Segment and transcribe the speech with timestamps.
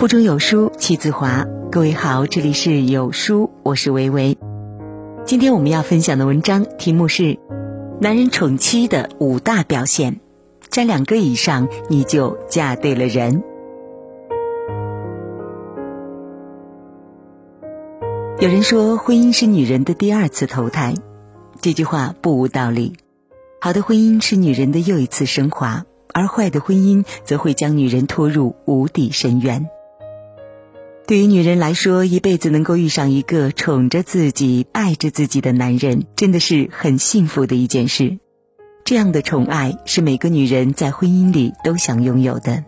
[0.00, 1.46] 腹中有书气自华。
[1.70, 4.38] 各位好，这里是有书，我是维维。
[5.26, 7.22] 今天我们要分享的文章题目是
[8.00, 10.14] 《男人宠妻的五大表现》，
[10.70, 13.42] 占两个以上你就嫁对了人。
[18.38, 20.94] 有人说，婚姻是女人的第二次投胎，
[21.60, 22.94] 这句话不无道理。
[23.60, 29.68] 好的婚姻是女人的又一次升华，而坏的婚姻则会将女人拖入无底深渊。
[31.10, 38.20] 对于女人来说，一辈子能够遇上一个宠着自己、爱着自己的男人，真的是很幸福的一件事。
[38.84, 42.64] 这样的宠爱是每个女人在婚姻里都想拥有的。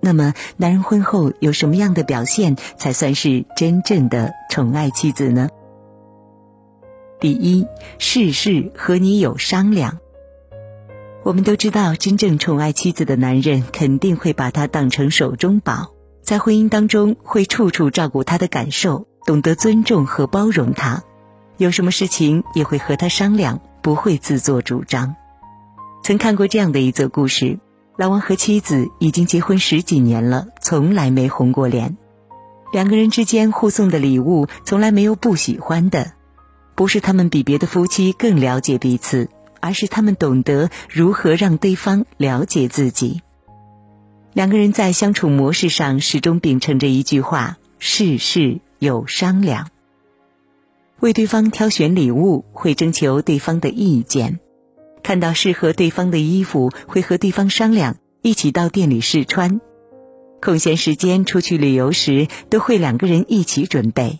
[0.00, 5.50] 那么，男人婚后有什么样的表现才算是真正的宠爱妻子呢？
[7.20, 7.66] 第一，
[7.98, 9.98] 事事和你有商量。
[11.22, 15.93] 我们都知道，真正宠爱妻子的男人肯定会把她当成手中宝。
[16.24, 21.02] 在婚姻当中，会处处照顾他的感受，懂得尊重和包容他，
[21.58, 25.16] 有什么事情也会和他商量，不会自作主张。
[26.02, 27.58] 曾看过这样的一则故事：
[27.98, 31.98] 老王和妻子已经结婚十几年了，从来没红过脸。
[32.72, 36.12] 两个人之间互送的礼物，从来没有不喜欢的。
[36.74, 39.28] 不是他们比别的夫妻更了解彼此，
[39.60, 43.20] 而是他们懂得如何让对方了解自己。
[44.34, 49.68] 两个人在相处模式上始终秉承着一句话：事事有商量。
[50.98, 54.40] 为对方挑选礼物，会征求对方的意见；
[55.04, 59.60] 看到适合对方的衣服，会和对方商量，一起到店里试穿。
[60.42, 64.18] 空闲时间出去旅游时，都会两个人一起准备。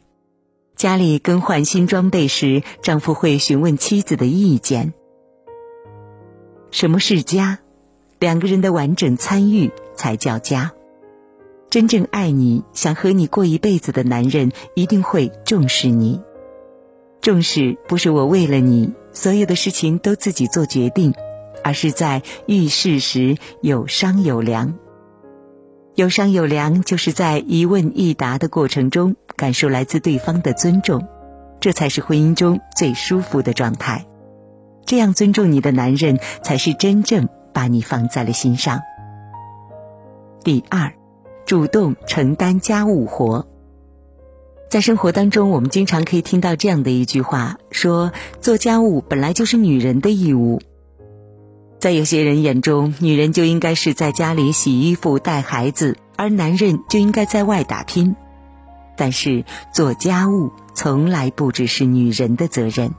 [0.77, 4.95] 家里更换新装备时，丈夫会询问妻子的意见。
[6.70, 7.59] 什么是家？
[8.19, 10.73] 两个人的完整参与才叫家。
[11.70, 16.20] 真正爱你、想和你过一辈子的男人，一定会重视你。
[17.20, 21.14] 重视不是我为了你所有的事情都自己做决定，
[21.64, 24.75] 而是在遇事时有商有量。
[25.96, 31.07] 有商有量，就是在一问一答的过程中，感受来自对方的尊重，
[31.61, 34.05] 这才是婚姻中最舒服的状态。
[34.85, 37.29] 这样尊重你的男人，才是真正。
[37.55, 38.83] 把你放在了心上。
[40.42, 40.92] 第二，
[41.47, 43.47] 主动承担家务活。
[44.69, 50.61] 在生活当中，我们经常可以听到这样的一句话：说做家务本来就是女人的义务。
[51.79, 58.17] 在有些人眼中，女人就应该是在家里洗衣服、带孩子，而男人就应该在外打拼。
[58.97, 62.95] 但是，做家务从来不只是女人的责任。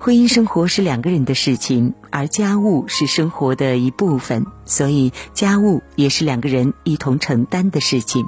[0.00, 8.24] 婚姻生活是两个人的事情，而家务是生活的一部分，所以家务也是两个人一同承担的事情。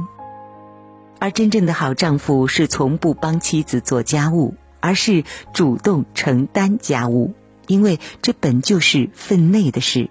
[1.20, 5.22] 而真正的好丈夫是从不帮妻子做家务，而是
[5.54, 7.34] 主动承担家务，
[7.68, 10.10] 因为这本就是分内的事。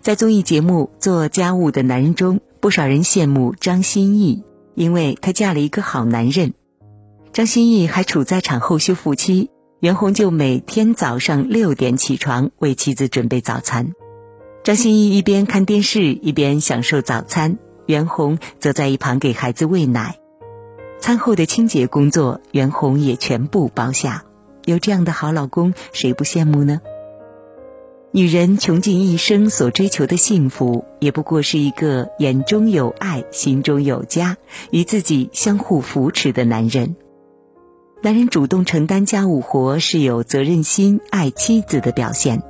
[0.00, 4.42] 在综艺节目《做家务的男人》中，不少人羡慕张歆艺，
[4.74, 6.52] 因为她嫁了一个好男人。
[7.32, 9.50] 张歆艺还处在产后修复期。
[9.86, 13.92] 袁弘就每天早上六点起床为妻子准备早餐，
[14.64, 20.16] 张歆艺一边看电视一边享受早餐，袁弘则在一旁给孩子喂奶。
[20.98, 24.24] 餐后的清洁工作，袁弘也全部包下。
[24.64, 26.80] 有这样的好老公，谁不羡慕呢？
[28.10, 34.36] 女人穷尽一生所追求的幸福，也不过是一个眼中有爱、心中有家、
[34.72, 36.96] 与自己相互扶持的男人。
[38.02, 42.42] 男人主动承担家务活是有责任心、爱妻子的表现，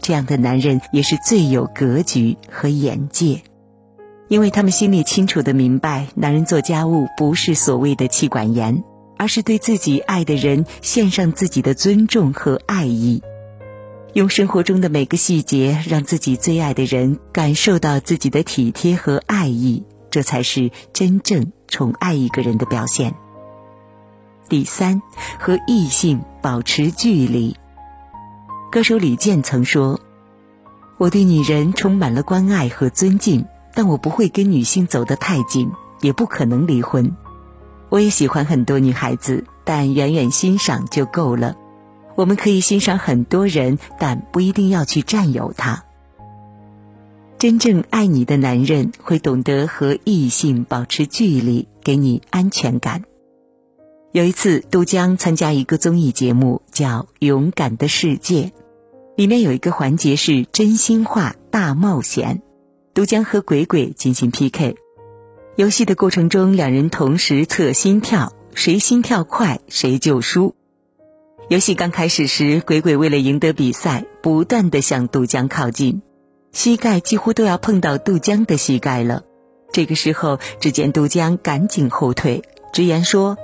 [0.00, 3.42] 这样的男人也是最有格局和眼界，
[4.28, 8.84] 因为他们心里清楚的明白，男人做家务不是所谓的妻管严，
[9.18, 13.20] 而是对自己爱的人献上自己的尊重和爱意，
[14.14, 23.12] 用生活中的每个细节让自己最爱的人感受到自己的体贴和爱意，这才是真正宠爱一个人的表现。
[24.52, 25.00] 第三，
[25.40, 27.56] 和异性保持距离。
[28.70, 29.98] 歌手李健曾说
[31.00, 35.72] ：“我对女人充满了关爱和尊敬，但我不会跟女性走得太近，
[36.02, 37.16] 也不可能离婚。
[37.88, 41.56] 我也喜欢很多女孩子，但远远欣赏就够了。
[42.14, 45.84] 我们可以欣赏很多人，但不一定要去占有她。
[47.38, 53.04] 真正爱你的男人会懂得和异性保持距离，给你安全感。”
[54.12, 58.42] 有一次，都江参加一个综艺节目，叫《勇敢的世界》，
[59.16, 62.42] 里面有一个环节是真心话大冒险，
[62.92, 64.76] 都江和鬼鬼进行 PK。
[65.56, 70.54] 游戏的过程中，两人同时测心跳，谁心跳快谁就输。
[71.48, 76.02] 游戏刚开始时，鬼鬼为了赢得比赛，不断的向杜江靠近，
[76.52, 79.22] 膝盖几乎都要碰到杜江的膝盖了。
[79.72, 82.42] 这个时候，只见杜江赶紧后退，
[82.74, 83.38] 直言说：“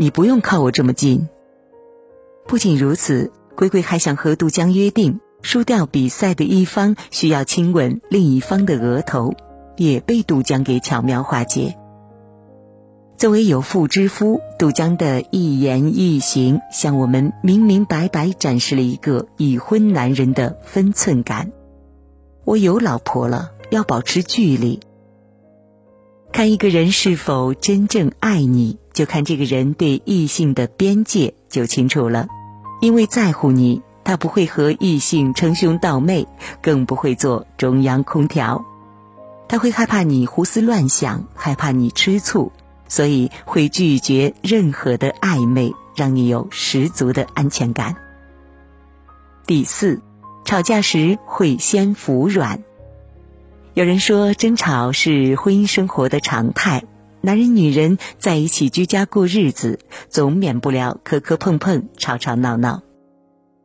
[0.00, 1.28] 你不用靠我这么近。”
[2.48, 9.34] 不仅如此，鬼鬼还想和杜江约定，输掉比赛的一方需要亲吻另一方的额头，
[9.76, 11.76] 也被杜江给巧妙化解。
[13.18, 21.52] 作为有妇之夫，杜江的一言一行向我们明明白白展示了一个已婚男人的分寸感。
[22.46, 24.80] 我有老婆了，要保持距离。
[26.32, 32.28] 看一个人是否真正爱你，就看这个人对异性的边界就清楚了。
[32.80, 36.26] 因为在乎你，他不会和异性称兄道妹，
[36.62, 38.64] 更不会做中央空调。
[39.48, 42.52] 他会害怕你胡思乱想，害怕你吃醋。
[42.88, 47.94] 所以会拒绝任何的暧昧，让你有十足的安全感。
[49.46, 50.02] 第四，
[50.44, 52.64] 吵架时会先服软。
[53.74, 56.82] 有人说，争吵是婚姻生活的常态，
[57.22, 59.78] 男人女人在一起居家过日子，
[60.08, 62.82] 总免不了磕磕碰碰、吵吵闹闹。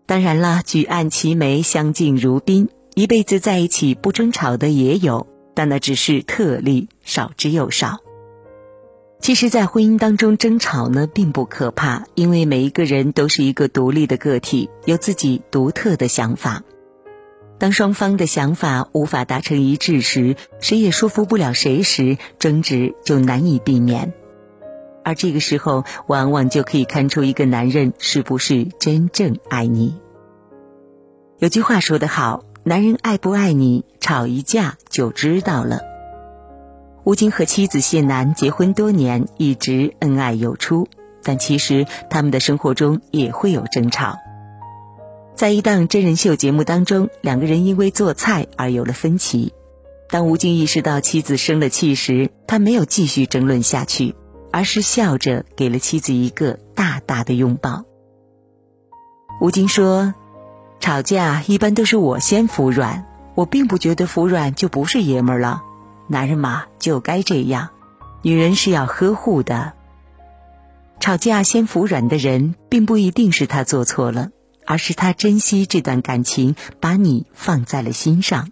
[0.05, 7.99] 当然了，举案齐眉、相敬如宾，一辈子在一起不争吵的也有，但那只是特例，少之又少。
[9.21, 16.61] 其实，在婚姻当中争吵呢，并不可怕，因为每一个人都是一个独立的个体，有自己独特的想法。
[17.57, 24.13] 当双方的想法无法达成一致时，谁也说服不了谁时，争执就难以避免。
[25.03, 29.95] 而这个时候，往往就可以看出一个男人是不是真正爱你。
[31.37, 35.81] 有句话说得好：“男人爱不爱你，吵一架就知道了。”
[37.05, 40.87] 吴京和妻子谢楠结婚多年，一直恩爱有出，
[41.23, 44.17] 但其实他们的生活中也会有争吵。
[45.35, 49.51] 在一档真人秀节目当中，两个人因为做菜而有了分歧。
[50.09, 54.15] 当吴京意识到妻子生了气时，他没有继续争论下去，
[54.49, 57.83] 而是笑着给了妻子一个大大的拥抱。
[59.41, 60.13] 吴京说
[60.79, 63.05] ：“吵架一般都是我先服软，
[63.35, 65.63] 我并不觉得服软就不是爷们儿了。”
[66.07, 67.71] 男人嘛，就该这样。
[68.21, 69.73] 女人是要呵护的。
[71.01, 74.29] 吵架先服软的人，并不一定是他做错了，
[74.65, 78.51] 而是他珍惜这段感情，把你放在了心上。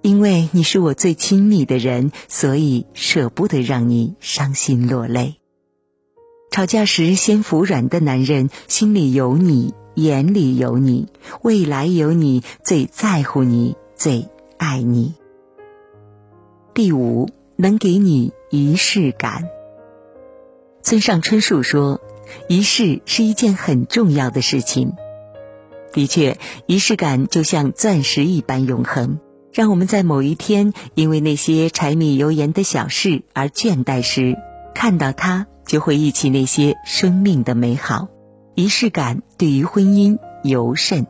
[0.00, 5.36] 因为你是我最亲密的人，所以舍不得让你伤心落泪。
[6.50, 11.08] 吵架时先服软的男人，心里有你，眼里有你，
[11.42, 14.28] 未来有你，最在乎你，最
[14.58, 15.14] 爱你。
[16.74, 19.48] 第五，能给你仪式感。
[20.82, 22.00] 村上春树说
[22.48, 24.94] ：“仪式是一件很重要的事情。”
[25.92, 29.20] 的确，仪式感就像钻石一般永恒，
[29.52, 34.36] 让我们在某一天因为那些柴米油盐的小事而倦怠时，
[34.74, 38.08] 看到它就会忆起那些生命的美好。
[38.54, 41.06] 仪式感对于婚姻尤甚。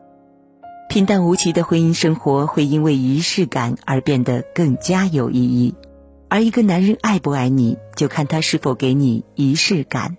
[0.88, 5.74] 平淡无奇的婚姻生活会因为仪式感而变得更加有意义，
[6.28, 10.18] 而一个男人爱不爱你，就看他是否给你仪式感。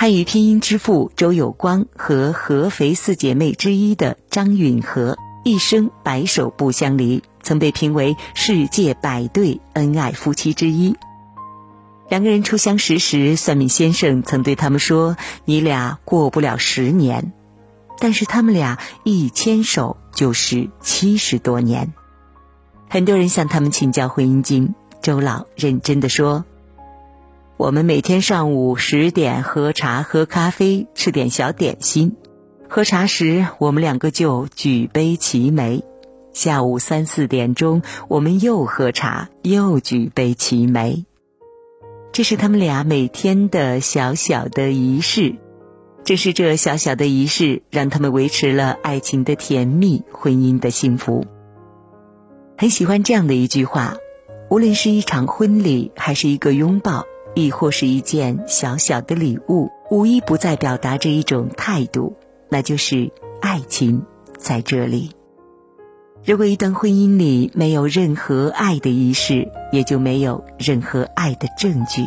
[0.00, 10.94] 汉语拼音之父周有光和合肥四姐妹之一的张允和一生白首不相离，曾被评为世界百对恩爱夫妻之一。
[12.08, 17.32] 两个人初相识时，算命先生曾对他们说：“你俩过不了十年。”
[17.98, 21.92] 但是他们俩一牵手就是七十多年，
[22.88, 24.76] 很多人向他们请教婚姻经。
[25.02, 26.44] 周老认真的说
[27.58, 32.14] ：“我们每天上午十点喝茶、喝咖啡、吃点小点心。
[32.68, 35.82] 喝茶时，我们两个就举杯齐眉；
[36.32, 41.04] 下午三四点钟，我们又喝茶，又举杯齐眉。
[42.12, 45.34] 这是他们俩每天的小小的仪式。”
[46.06, 51.26] 正是这小小的仪式，让他们维持了爱情的甜蜜，婚姻的幸福。
[52.56, 53.96] 很喜欢这样的一句话：
[54.48, 62.16] 无论是一场婚礼，还是一个拥抱，亦或是一件小小的礼物，无一不在表达着一种态度，
[62.48, 64.04] 那就是爱情
[64.36, 65.10] 在这里。
[66.24, 72.02] 如果一段婚姻里没有任何爱的仪式，也就没有任何爱的证据。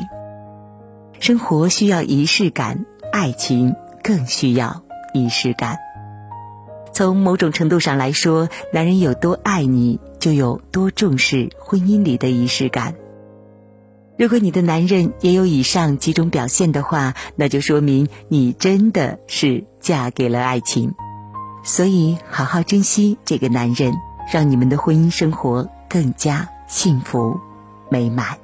[1.19, 3.75] 生活需要仪式感，爱情。
[4.03, 4.81] 更需要
[5.13, 5.77] 仪式感。
[6.91, 12.95] 从某种程度上来说，男人有多爱你，就有多重视婚姻里的仪式感。
[14.21, 20.93] 如果你的男人也有以上几种表现的话，那就说明你真的是嫁给了爱情。
[21.63, 23.95] 所以，好好珍惜这个男人，
[24.31, 27.39] 让你们的婚姻生活更加幸福
[27.89, 28.37] 美满。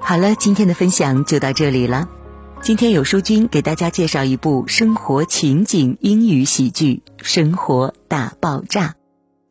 [0.00, 2.08] 好了，今天的分享就到这里了。
[2.62, 8.88] 今天有书君给大家介绍一部生活情景英语喜剧《生活大爆炸》。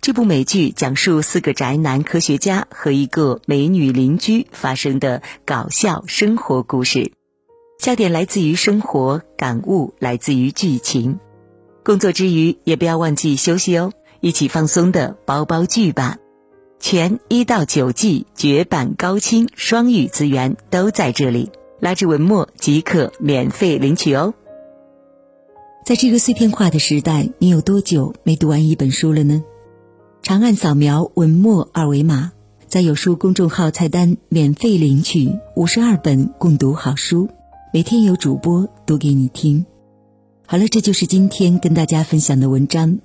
[0.06, 7.12] 这部美剧讲述四个宅男科学家和一个美女邻居发生的搞笑生活故事，
[7.80, 11.18] 笑点来自于生活，感悟来自于剧情。
[11.84, 16.20] 工作之余也不要忘记休息哦，一起放松的包包剧吧。
[16.80, 24.36] 全一到九季绝版高清双语资源都在这里，拉至文末即可免费领取哦。
[25.84, 29.44] 在这个碎片化的时代，你有多久没读完一本书了呢？
[30.26, 32.32] 长按扫描文末二维码，
[32.68, 37.30] 在有书公众号菜单免费领取五十二本共读好书，
[37.72, 39.68] 每天有主播读给你听。
[40.48, 42.98] 好了，这就是今天跟大家分享的文章。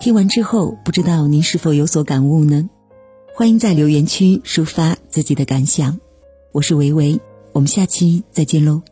[0.00, 2.70] 听完之后，不知道您是否有所感悟呢？
[3.34, 5.98] 欢迎在留言区抒发自己的感想。
[6.52, 7.18] 我是维维，
[7.52, 8.82] 我们下期再见喽。